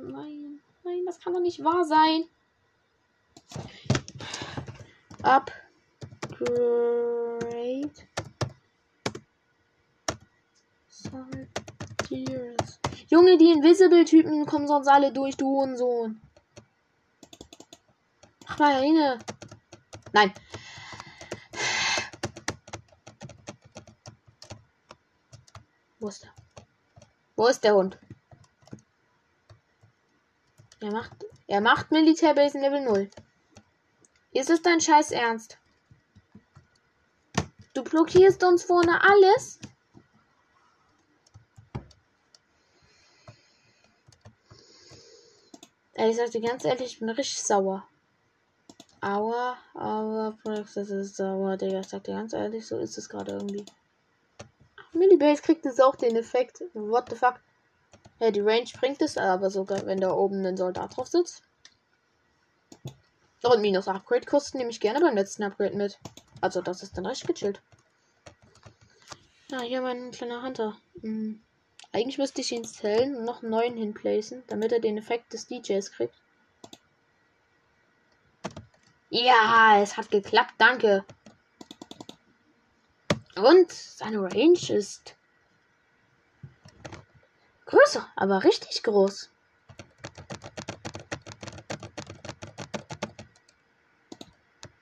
[0.00, 2.24] Nein, nein, das kann doch nicht wahr sein.
[5.22, 5.50] Upgrade.
[10.88, 12.78] Saltiers.
[13.08, 16.20] Junge, die Invisible-Typen kommen sonst alle durch, du Hohensohn.
[18.46, 19.18] Mach mal eine.
[20.12, 20.32] Nein.
[25.98, 26.32] Wo ist der?
[27.34, 27.98] Wo ist der Hund?
[30.80, 31.12] Er macht,
[31.48, 33.10] er macht Militärbase Level 0.
[34.32, 35.58] Ist es dein Scheiß Ernst?
[37.74, 39.58] Du blockierst uns vorne alles?
[45.94, 47.84] Ey, ich sag dir ganz ehrlich, ich bin richtig sauer.
[49.00, 51.80] Aua, aber das ist sauer, Digga.
[51.80, 53.64] Ich sag dir ganz ehrlich, so ist es gerade irgendwie.
[54.92, 56.62] Millibase kriegt es auch den Effekt.
[56.72, 57.40] What the fuck?
[58.20, 61.42] Ja, die Range bringt es, aber sogar wenn da oben ein Soldat drauf sitzt.
[63.42, 65.98] Und minus Upgrade-Kosten nehme ich gerne beim letzten Upgrade mit.
[66.40, 67.62] Also, das ist dann recht gechillt.
[69.50, 70.76] Ja, hier mein kleiner Hunter.
[71.00, 71.40] Hm.
[71.92, 75.46] Eigentlich müsste ich ihn zählen und noch einen neuen hinplacen, damit er den Effekt des
[75.46, 76.14] DJs kriegt.
[79.10, 81.04] Ja, es hat geklappt, danke.
[83.36, 85.14] Und seine Range ist
[87.68, 89.30] größer, aber richtig groß.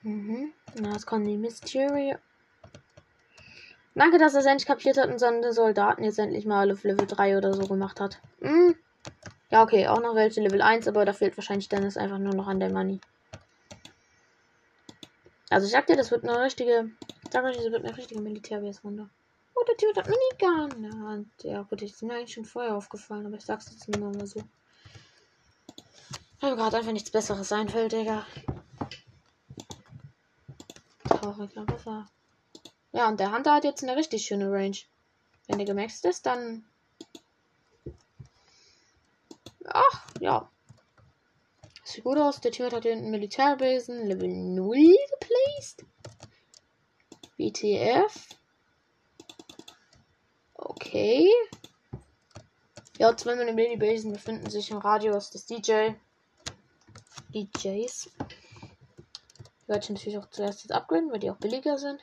[0.01, 0.53] Mhm.
[0.75, 2.17] Na, es kommt die Mysterio.
[3.93, 7.07] Danke, dass er es endlich kapiert hat und seine Soldaten jetzt endlich mal auf Level
[7.07, 8.19] 3 oder so gemacht hat.
[8.41, 8.75] Hm.
[9.49, 12.33] Ja, okay, auch noch welche Level 1, aber da fehlt wahrscheinlich dann ist einfach nur
[12.33, 12.99] noch an der Money.
[15.49, 16.91] Also ich sag dir, das wird eine richtige
[17.29, 19.09] Sag euch, das wird eine richtige Militärwehrrunde.
[19.59, 21.25] Oh, der Typ hat Minigun.
[21.43, 24.11] Ja, ja gut, ich ist mir eigentlich schon vorher aufgefallen, aber ich sag's jetzt nur
[24.11, 24.43] mal so.
[26.39, 28.25] Weil mir gerade einfach nichts Besseres einfällt, Digga.
[31.05, 32.07] Trauriger Wasser.
[32.91, 34.77] Ja, und der Hunter hat jetzt eine richtig schöne Range.
[35.47, 36.65] Wenn der gemaxt ist, dann.
[39.65, 40.49] Ach, ja.
[41.83, 42.41] Sieht gut aus.
[42.41, 44.75] Der Typ hat hier einen Militärbesen Level 0
[45.19, 45.85] geplaced.
[47.37, 48.27] WTF.
[50.69, 51.31] Okay.
[52.97, 55.91] Ja, zwei meiner Mini-Basen befinden sich im Radius des DJ.
[57.33, 58.09] DJs.
[59.61, 62.01] Die werde ich natürlich auch zuerst jetzt upgraden, weil die auch billiger sind.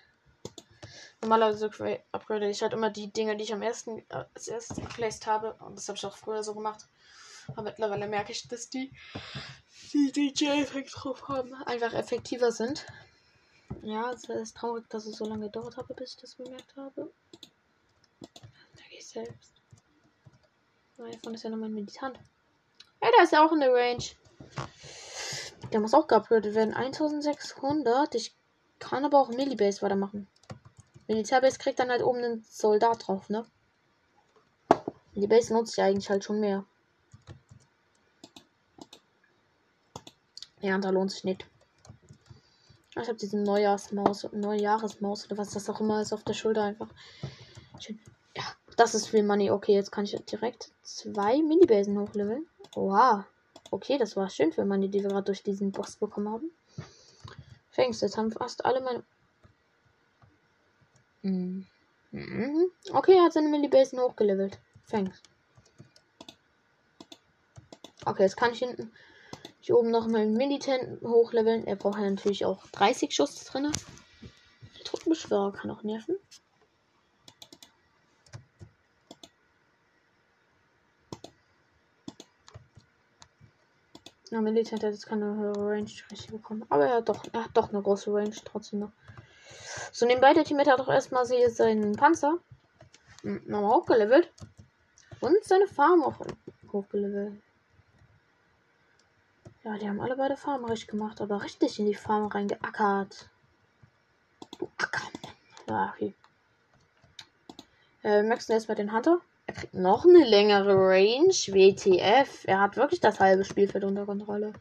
[1.20, 1.66] Normalerweise
[2.12, 5.55] upgrade ich halt immer die Dinge, die ich am ersten äh, als erstes geplaced habe.
[5.61, 6.87] Und das habe ich auch früher so gemacht.
[7.48, 8.90] Aber mittlerweile merke ich, dass die
[9.92, 12.87] die DJ-Effekt drauf haben, einfach effektiver sind.
[13.83, 17.12] Ja, es ist traurig, dass es so lange gedauert habe, bis ich das bemerkt habe.
[19.04, 19.52] Ich selbst.
[20.96, 22.18] Davon ist ja nochmal ein Meditant.
[23.02, 24.02] Ja, da ist ja auch in der Range.
[25.72, 26.72] Der muss auch geupgradet werden.
[26.72, 28.14] 1600.
[28.14, 28.34] Ich
[28.78, 30.26] kann aber auch Millibase weitermachen.
[31.06, 33.44] Militärbase kriegt dann halt oben einen Soldat drauf, ne?
[35.14, 36.64] Die Base nutzt ja eigentlich halt schon mehr.
[40.62, 41.46] Ja, da lohnt sich nicht.
[42.90, 46.88] Ich habe diesen Neujahrsmaus, Neujahresmaus oder was das auch immer ist auf der Schulter einfach.
[47.78, 48.00] Schön.
[48.76, 49.50] Das ist viel Money.
[49.50, 52.46] Okay, jetzt kann ich direkt zwei Minibasen hochleveln.
[52.74, 53.26] Oha.
[53.70, 56.50] Okay, das war schön für Money, die wir gerade durch diesen Boss bekommen haben.
[57.70, 59.02] Fängst, jetzt haben fast alle meine.
[61.22, 61.66] Mhm.
[62.92, 64.58] Okay, er hat seine Millibasen hochgelevelt.
[64.84, 65.22] Fängst.
[68.04, 68.92] Okay, jetzt kann ich hinten
[69.60, 71.66] hier oben noch mal Militant hochleveln.
[71.66, 73.72] Er braucht ja natürlich auch 30 Schuss drin.
[74.76, 76.16] Der Truppenbeschwörer kann auch nerven.
[84.34, 86.66] Ja, Militant hat jetzt keine höhere Range richtig bekommen.
[86.68, 88.90] Aber er hat doch, er hat doch eine große Range trotzdem noch.
[89.92, 92.38] So, nebenbei der Teammate hat auch erstmal hier seinen Panzer
[93.22, 94.28] hm, nochmal hochgelevelt.
[95.20, 96.16] Und seine Farm auch
[96.72, 97.40] hochgelevelt.
[99.62, 103.30] Ja, die haben alle beide Farmen richtig gemacht, aber richtig in die Farm reingeackert.
[104.58, 105.36] Du Ackermann.
[105.68, 106.12] Ja, okay.
[108.02, 109.20] Äh, wir maxen erstmal den Hunter.
[109.54, 111.28] Er kriegt noch eine längere Range.
[111.28, 112.44] WTF.
[112.46, 114.52] Er hat wirklich das halbe Spielfeld unter Kontrolle.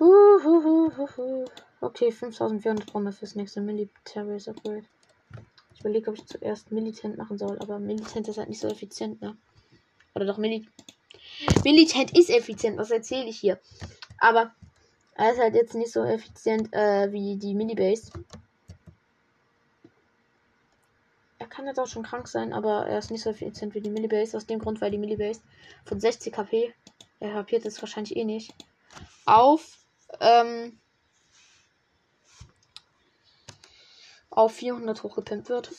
[0.00, 1.44] Huhuhuhu.
[1.80, 4.82] Okay, 5400 brauchen wir fürs nächste Military Upgrade.
[5.74, 9.22] Ich überlege, ob ich zuerst Militant machen soll, aber Militant ist halt nicht so effizient,
[9.22, 9.36] ne?
[10.16, 10.74] Oder doch Militant.
[11.62, 13.60] Militant ist effizient, was erzähle ich hier?
[14.18, 14.50] Aber
[15.14, 18.10] er ist halt jetzt nicht so effizient äh, wie die Minibase.
[21.41, 23.90] Er kann jetzt auch schon krank sein, aber er ist nicht so effizient wie die
[23.90, 24.36] Minibase.
[24.36, 25.42] Aus dem Grund, weil die Minibase
[25.84, 26.74] von 60 KP,
[27.20, 28.54] er kapiert es wahrscheinlich eh nicht,
[29.26, 29.78] auf,
[30.20, 30.78] ähm,
[34.30, 35.70] auf 400 hochgepimpt wird.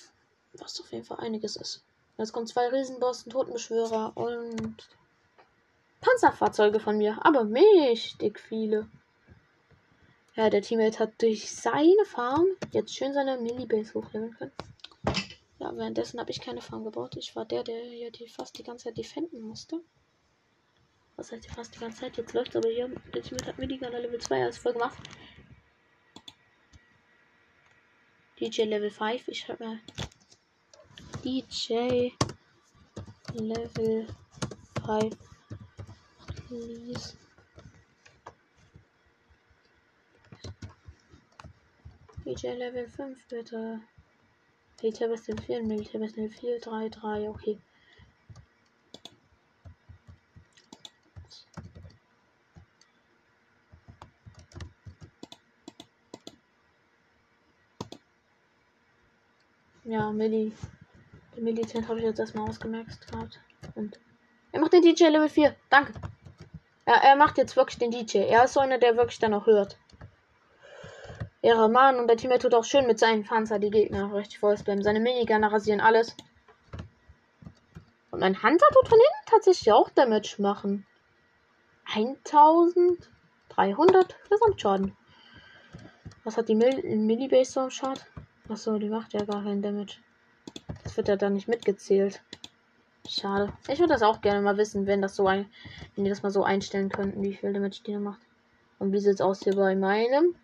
[0.54, 1.84] Was auf jeden Fall einiges ist.
[2.20, 4.88] Jetzt kommen zwei Riesenbossen, Totenbeschwörer und
[6.00, 8.88] Panzerfahrzeuge von mir, aber mächtig viele.
[10.36, 14.52] Ja, der Teammate hat durch seine Farm jetzt schön seine Mini-Base hochleveln können.
[15.64, 17.16] Ja, währenddessen habe ich keine Farm gebaut.
[17.16, 19.82] Ich war der, der hier die fast die ganze Zeit defenden musste.
[21.16, 22.18] Was heißt fast die ganze Zeit?
[22.18, 22.94] Jetzt läuft aber hier.
[23.14, 24.98] Teammate hat mir die gerne Level 2 alles voll gemacht.
[28.42, 29.26] DJ Level 5.
[29.30, 29.80] Ich habe mal
[31.24, 31.76] DJ
[33.36, 34.06] Level
[34.86, 35.18] 5
[36.46, 37.18] please.
[42.26, 43.80] DJ Level 5 bitte.
[44.84, 47.58] Militär bis Level 4, Militär bis Level 4, 3, 3, okay.
[59.86, 60.52] Ja, Milli.
[61.38, 63.40] Den Militant habe ich jetzt erstmal ausgemerkt gehabt.
[63.76, 63.98] Und
[64.52, 65.56] er macht den DJ Level 4.
[65.70, 65.94] Danke.
[66.86, 68.18] Ja, er macht jetzt wirklich den DJ.
[68.18, 69.78] Er ist so einer, der wirklich dann auch hört.
[71.44, 74.82] Ehre Mann und der Team tut auch schön mit seinen Panzer die Gegner richtig vollspammen.
[74.82, 76.16] Seine Minigunner rasieren alles.
[78.12, 80.86] Und mein Hunter tut von hinten tatsächlich auch Damage machen.
[81.94, 84.96] 1300 Gesamtschaden.
[86.24, 88.06] Was hat die Mil Millibase so am Schad?
[88.48, 89.98] Achso, die macht ja gar keinen Damage.
[90.86, 92.24] Das wird ja dann nicht mitgezählt.
[93.06, 93.52] Schade.
[93.68, 95.50] Ich würde das auch gerne mal wissen, wenn das so ein,
[95.96, 98.22] wenn die das mal so einstellen könnten, wie viel Damage die macht.
[98.80, 100.38] Und wie sieht es aus hier bei meinem?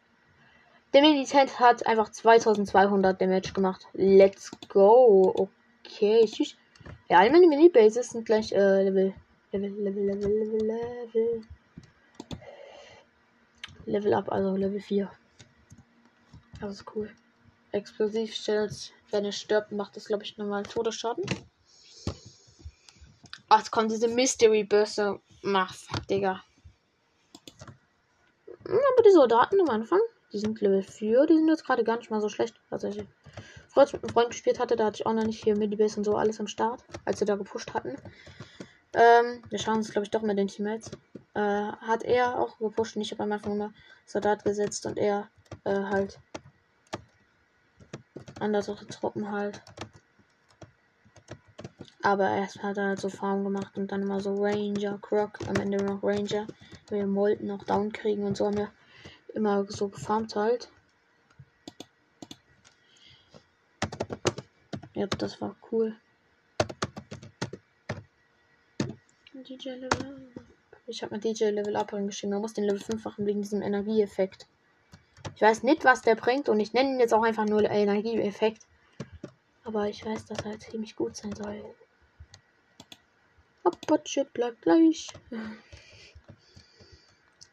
[0.93, 3.85] Der Militant hat einfach 2200 Damage gemacht.
[3.93, 5.49] Let's go.
[5.85, 6.55] Okay, tschüss.
[7.09, 9.13] Ja, all meine Mini-Bases sind gleich äh, Level.
[9.51, 11.43] Level, Level, Level, Level, Level.
[13.85, 15.11] Level up, also Level 4.
[16.59, 17.11] Das ist cool.
[17.71, 21.23] Explosiv stellt, wenn er stirbt, macht das, glaube ich, nochmal Todesschaden.
[23.47, 25.19] Ach, jetzt kommt diese Mystery-Börse.
[25.41, 25.75] Mach,
[26.09, 26.43] Digga.
[28.65, 30.01] Aber die Soldaten am Anfang,
[30.31, 32.55] die sind Level 4, die sind jetzt gerade gar nicht mal so schlecht.
[32.69, 33.07] Tatsächlich.
[33.67, 35.97] Bevor ich mit einem Freund gespielt hatte, da hatte ich auch noch nicht hier Midi-Base
[35.97, 37.95] und so alles am Start, als wir da gepusht hatten.
[38.93, 40.91] Ähm, wir schauen uns, glaube ich, doch mit den Teammates.
[41.35, 43.73] Äh, hat er auch gepusht und ich habe am Anfang immer
[44.05, 45.29] Soldat gesetzt und er
[45.65, 46.19] äh, halt
[48.39, 49.61] andere Truppen halt.
[52.01, 55.57] Aber erst hat er halt so Farm gemacht und dann immer so Ranger, Croc, am
[55.57, 56.47] Ende noch Ranger.
[56.89, 58.71] wir Molten noch down kriegen und so haben wir
[59.33, 60.69] immer so gefarmt halt.
[64.93, 65.95] Ja, das war cool.
[69.33, 70.31] DJ Level.
[70.87, 72.33] Ich habe mit DJ Level Up geschrieben.
[72.33, 74.47] Man muss den Level 5 machen wegen diesem Energieeffekt.
[75.35, 78.63] Ich weiß nicht, was der bringt und ich nenne ihn jetzt auch einfach nur Energieeffekt.
[79.63, 81.63] Aber ich weiß, dass er ziemlich gut sein soll.
[83.89, 85.07] Budget bleibt gleich.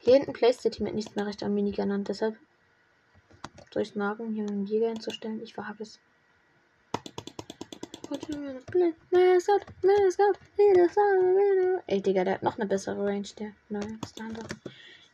[0.07, 2.09] Hier hinten placed der Team nicht mehr recht am Mini genannt.
[2.09, 2.37] Deshalb
[3.73, 5.43] soll ich hier einen Jäger hinzustellen.
[5.43, 5.99] Ich verhab es.
[11.89, 14.55] Ey, Digga, der hat noch eine bessere Range, der neue Standard.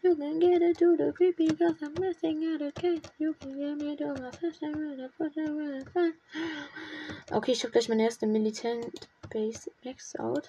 [0.02, 3.00] You can get it to the creepy cause I'm missing out a case.
[3.18, 4.30] You can get me to my
[4.60, 10.14] when I put it when it's Okay, ich hab gleich meine erste Militant Base Max
[10.16, 10.48] out.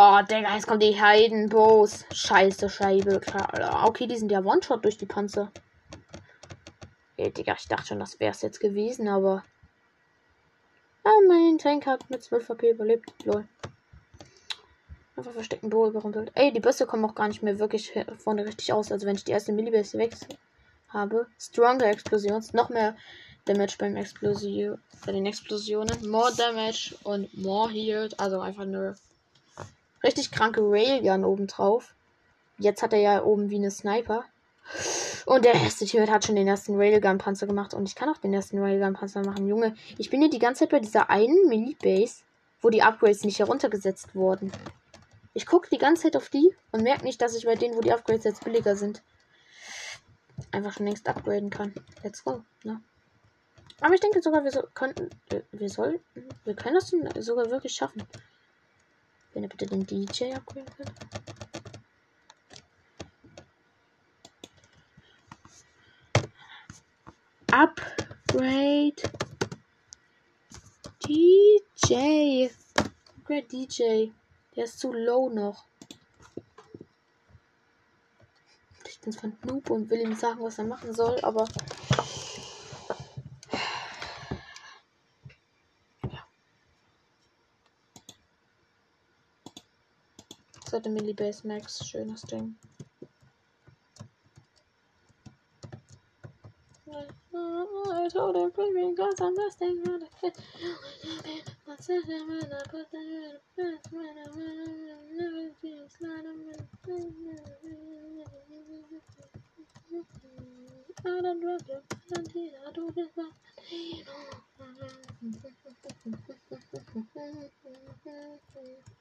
[0.00, 2.04] Oh, Digga, jetzt kommt die Heidenbows.
[2.12, 3.20] Scheiße, Scheibe.
[3.82, 5.50] Okay, die sind ja One-Shot durch die Panzer.
[7.16, 9.44] Ey, Digga, ich dachte schon, das wäre es jetzt gewesen, aber.
[11.02, 13.12] Ah, mein Tank hat mit 12 HP überlebt.
[13.24, 13.48] Lol.
[15.16, 16.30] Einfach versteckten Bo überrumpelt.
[16.34, 18.92] Ey, die Bösse kommen auch gar nicht mehr wirklich vorne richtig aus.
[18.92, 20.14] Also wenn ich die erste Millibase weg
[20.90, 21.26] habe.
[21.40, 22.52] Stronger Explosions.
[22.52, 22.96] Noch mehr
[23.46, 24.80] Damage beim Explosion.
[25.04, 26.08] Bei den Explosionen.
[26.08, 28.20] More Damage und more healed.
[28.20, 28.94] Also einfach nur
[30.02, 31.94] richtig kranke Railgun obendrauf.
[32.58, 34.24] Jetzt hat er ja oben wie eine Sniper.
[35.26, 37.74] Und der erste Teammate hat schon den ersten Railgun-Panzer gemacht.
[37.74, 39.46] Und ich kann auch den ersten Railgun-Panzer machen.
[39.46, 42.22] Junge, ich bin hier die ganze Zeit bei dieser einen Mini-Base,
[42.60, 44.52] wo die Upgrades nicht heruntergesetzt wurden.
[45.34, 47.80] Ich gucke die ganze Zeit auf die und merke nicht, dass ich bei denen, wo
[47.80, 49.02] die Upgrades jetzt billiger sind,
[50.50, 51.74] einfach schon längst upgraden kann.
[52.02, 52.80] Let's go, ne?
[53.80, 55.08] Aber ich denke sogar, wir so, könnten,
[55.52, 56.00] wir sollten,
[56.44, 56.92] wir können das
[57.24, 58.02] sogar wirklich schaffen.
[59.32, 60.92] Wenn ihr bitte den DJ upgraden könnt.
[67.50, 68.94] Upgrade
[71.06, 72.48] DJ.
[73.16, 74.10] Upgrade DJ.
[74.54, 75.64] Der ist zu low noch.
[78.86, 81.46] Ich bin zwar Noob und will ihm sagen, was er machen soll, aber.
[90.78, 92.54] Seite Millibase Max, schönes Ding.
[96.86, 100.08] I told her, because I'm resting on the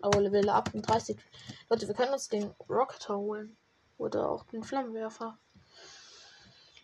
[0.01, 1.17] Oh, Level 38.
[1.69, 3.57] Leute, wir können uns den Rocket holen.
[3.97, 5.37] Oder auch den Flammenwerfer.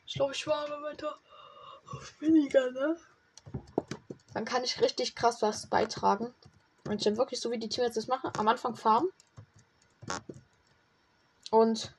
[0.05, 1.15] Ich glaube, ich war aber weiter
[1.91, 2.97] auf Minigun, ne?
[4.33, 6.33] Dann kann ich richtig krass was beitragen.
[6.85, 9.09] Und ich dann wirklich so wie die Teams das machen, am Anfang farmen.
[11.51, 11.93] Und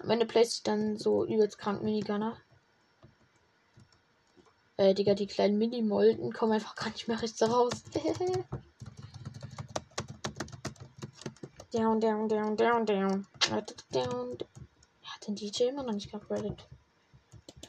[0.00, 2.36] am Ende place ich dann so übelst krank Minigunner.
[4.76, 7.82] Äh, Digga, die kleinen Mini-Molden kommen einfach gar nicht mehr richtig raus.
[11.72, 13.26] down, down, down, down, down.
[13.92, 14.38] down.
[15.02, 16.66] Hat den DJ immer noch nicht geupgradet.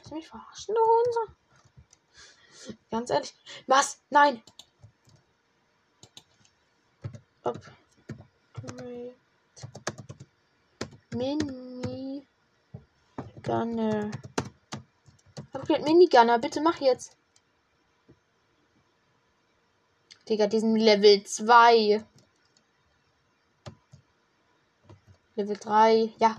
[0.08, 1.34] Du mich verarschen, du Hunde?
[2.90, 3.34] Ganz ehrlich.
[3.66, 4.00] Was?
[4.10, 4.42] Nein!
[7.42, 9.14] Upgrade.
[11.14, 12.26] Mini
[13.42, 14.10] Gunner.
[15.54, 17.16] Upgrade Minigunner, bitte mach jetzt.
[20.28, 22.04] Digga, diesen Level 2.
[25.36, 26.12] Level 3.
[26.18, 26.36] Ja.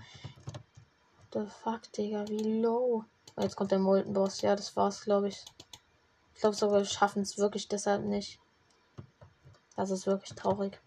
[1.33, 3.05] The fuck, Digga, wie low.
[3.39, 4.41] Jetzt kommt der Molten Boss.
[4.41, 5.45] Ja, das war's, glaube ich.
[6.33, 8.39] Ich glaube sogar, wir schaffen es wirklich deshalb nicht.
[9.77, 10.79] Das ist wirklich traurig.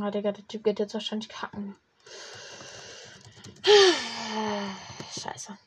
[0.00, 1.74] Ah, Digga, der Typ geht jetzt wahrscheinlich kacken.
[5.18, 5.58] Scheiße.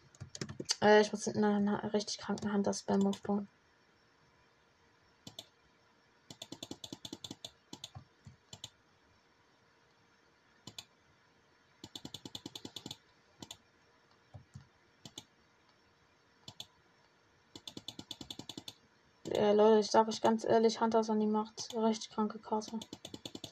[0.82, 3.50] Äh, ich muss in einer richtig kranken Hand das Spam aufbauen.
[19.26, 21.76] Ja, Leute, ich sage euch ganz ehrlich, Hunters an die Macht.
[21.76, 22.80] Recht kranke Karte.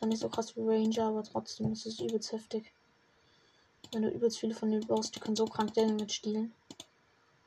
[0.02, 2.72] Ja nicht so krass wie Ranger, aber trotzdem ist es übelst heftig.
[3.92, 6.54] Wenn du übelst viele von denen baust, die können so krank Damage stehlen.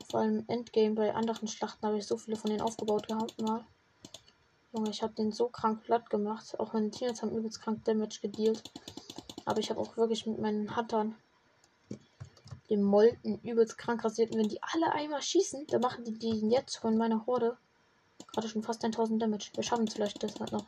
[0.09, 3.65] Vor allem Endgame bei anderen Schlachten habe ich so viele von denen aufgebaut gehabt mal.
[4.73, 6.59] Junge, ich habe den so krank platt gemacht.
[6.59, 8.63] Auch meine Teams haben übelst krank Damage gedealt.
[9.45, 11.15] Aber ich habe auch wirklich mit meinen Hattern
[12.69, 14.31] den Molten übelst krank rasiert.
[14.31, 17.57] Und wenn die alle einmal schießen, dann machen die den jetzt von meiner Horde
[18.33, 19.51] gerade schon fast 1000 Damage.
[19.55, 20.65] Wir schaffen es vielleicht das noch.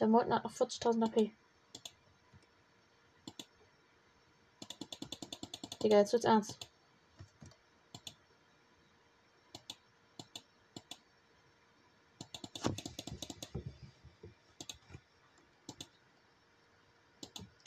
[0.00, 1.30] Der Molten hat noch 40.000 AP.
[5.82, 6.58] Digga, jetzt wird's ernst.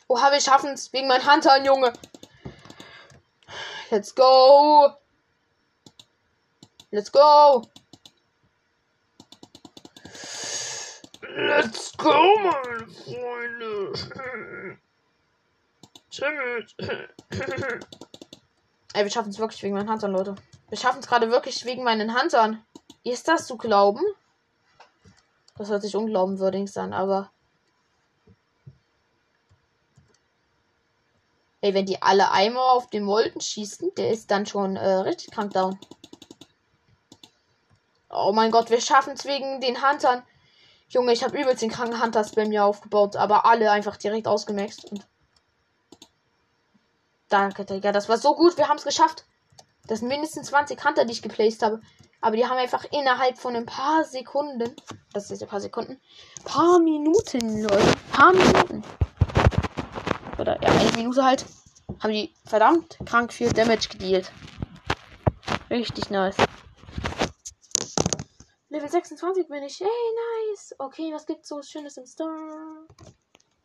[0.07, 1.93] Oha, wir schaffen es wegen meinem Hunter, Junge.
[3.91, 4.93] Let's go.
[6.91, 7.63] Let's go.
[11.39, 13.93] Let's go, meine Freunde.
[16.09, 16.75] Tschüss.
[18.93, 20.35] Ey, wir schaffen es wirklich wegen meinen Huntern, Leute.
[20.67, 22.65] Wir schaffen es gerade wirklich wegen meinen Huntern.
[23.03, 24.01] Ist das zu glauben?
[25.57, 27.31] Das hört sich unglaubwürdig an, aber.
[31.61, 35.31] Ey, wenn die alle einmal auf den Molten schießen, der ist dann schon äh, richtig
[35.31, 35.79] krank down.
[38.09, 40.23] Oh mein Gott, wir schaffen es wegen den Huntern.
[40.89, 44.91] Junge, ich habe übelst den kranken Hunter-Spam mir aufgebaut, aber alle einfach direkt ausgemaxt.
[44.91, 45.07] Und
[47.29, 47.91] Danke, Digga.
[47.91, 48.57] Das war so gut.
[48.57, 49.25] Wir haben es geschafft.
[49.87, 51.79] Das sind mindestens 20 Hunter, die ich geplaced habe.
[52.21, 54.75] Aber die haben einfach innerhalb von ein paar Sekunden.
[55.13, 56.01] Das ist ein paar Sekunden.
[56.43, 57.93] Paar Minuten, Leute.
[58.11, 58.83] Paar Minuten.
[60.39, 61.45] Oder ja, eine Minute halt.
[62.01, 64.31] Haben die verdammt krank viel Damage gedealt.
[65.69, 66.35] Richtig nice.
[68.71, 69.79] Level 26 bin ich.
[69.79, 70.75] Hey, nice.
[70.77, 72.87] Okay, was gibt's so Schönes im Store?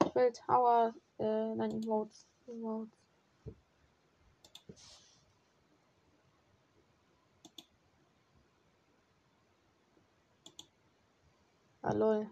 [0.02, 0.94] Ich will Tower.
[1.18, 2.26] Äh, nein, Emotes.
[2.46, 2.96] Emotes.
[11.82, 12.30] Ah, lol.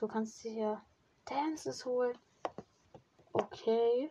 [0.00, 0.82] Du kannst hier
[1.24, 2.18] Dances holen.
[3.32, 4.10] Okay.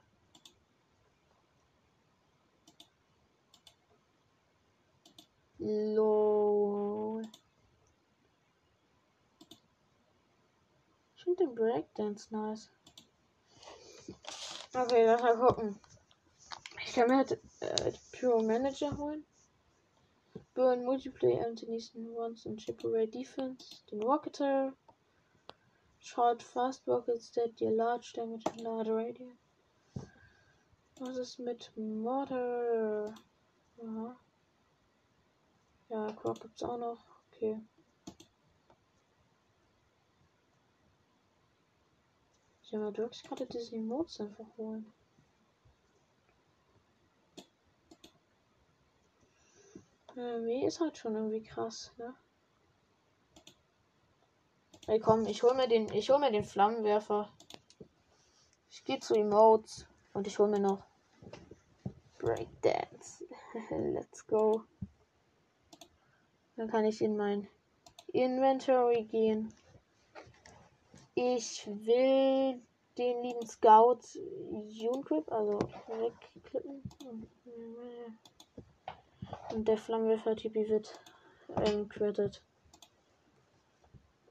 [5.59, 7.23] Lol.
[11.15, 12.69] Ich finde den Breakdance nice.
[14.73, 15.79] Okay, lass mal gucken.
[16.85, 17.31] Ich kann mir halt
[17.61, 19.25] äh, Pure Manager holen.
[20.53, 23.83] Burn Multiplayer Anthony's Runs and Chip Away Defense.
[23.91, 24.73] Den Rocketer.
[25.99, 29.35] Short Fast Rockets that deal large damage in large radius.
[30.99, 33.13] Was ist mit Mortar?
[33.83, 34.17] Aha.
[35.89, 36.97] Ja, Croc gibt's auch noch.
[37.27, 37.61] Okay.
[42.63, 44.91] Ich habe wirklich gerade diese Emotes einfach holen.
[50.15, 52.13] Irgendwie ist halt schon irgendwie krass, ne?
[54.87, 57.31] Ey komm, ich hol mir den, ich hol mir den Flammenwerfer.
[58.69, 60.83] Ich gehe zu Emotes und ich hol mir noch
[62.17, 63.25] Breakdance.
[63.69, 64.63] Let's go.
[66.57, 67.47] Dann kann ich in mein
[68.11, 69.53] Inventory gehen.
[71.13, 72.59] Ich will
[72.97, 73.99] den lieben Scout
[74.67, 76.81] Junquip, also wegklippen.
[79.53, 80.99] Und der Flammenwerfer-Typi wird
[81.65, 82.41] ähm, credit.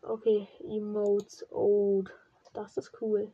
[0.03, 2.11] Okay, Emotes old.
[2.53, 3.33] Das ist cool.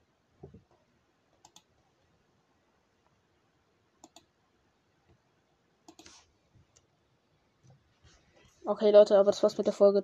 [8.72, 10.02] Okay, Leute, aber das war's mit der Folge.